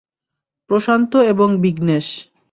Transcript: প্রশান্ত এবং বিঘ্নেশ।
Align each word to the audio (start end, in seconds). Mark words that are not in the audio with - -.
প্রশান্ত 0.69 1.11
এবং 1.31 1.49
বিঘ্নেশ। 1.57 2.07